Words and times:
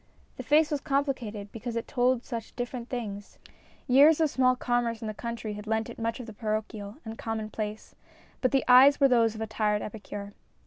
The 0.37 0.41
face 0.41 0.71
was 0.71 0.81
complicated 0.81 1.51
because 1.51 1.75
it 1.75 1.87
told 1.87 2.23
such 2.25 2.55
different 2.55 2.89
things 2.89 3.37
years 3.87 4.19
of 4.19 4.31
small 4.31 4.55
commerce 4.55 4.99
in 5.03 5.07
the 5.07 5.13
country 5.13 5.53
had 5.53 5.67
lent 5.67 5.91
it 5.91 5.99
much 5.99 6.19
of 6.19 6.25
the 6.25 6.33
parochial 6.33 6.97
and 7.05 7.13
the 7.13 7.17
com 7.17 7.37
monplace, 7.37 7.93
but 8.41 8.49
the 8.49 8.65
eyes 8.67 8.99
were 8.99 9.07
those 9.07 9.35
of 9.35 9.41
a 9.41 9.45
tired 9.45 9.83
epicure. 9.83 10.33